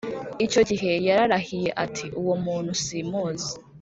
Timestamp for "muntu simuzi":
2.45-3.51